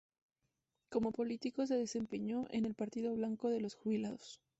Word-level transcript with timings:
Como 0.89 1.11
político 1.11 1.67
se 1.67 1.75
desempeñó 1.75 2.47
en 2.49 2.65
el 2.65 2.73
Partido 2.73 3.13
Blanco 3.13 3.51
de 3.51 3.61
los 3.61 3.75
Jubilados. 3.75 4.41